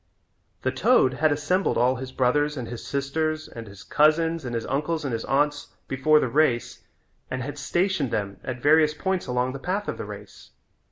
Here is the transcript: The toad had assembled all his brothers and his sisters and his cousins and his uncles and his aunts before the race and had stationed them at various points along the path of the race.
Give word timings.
The 0.63 0.71
toad 0.71 1.13
had 1.13 1.31
assembled 1.31 1.77
all 1.77 1.97
his 1.97 2.11
brothers 2.11 2.57
and 2.57 2.67
his 2.67 2.83
sisters 2.83 3.47
and 3.47 3.67
his 3.67 3.83
cousins 3.83 4.43
and 4.43 4.55
his 4.55 4.65
uncles 4.65 5.03
and 5.05 5.13
his 5.13 5.23
aunts 5.25 5.67
before 5.87 6.19
the 6.19 6.27
race 6.27 6.79
and 7.29 7.43
had 7.43 7.59
stationed 7.59 8.09
them 8.09 8.39
at 8.43 8.63
various 8.63 8.95
points 8.95 9.27
along 9.27 9.53
the 9.53 9.59
path 9.59 9.87
of 9.87 9.99
the 9.99 10.05
race. 10.05 10.49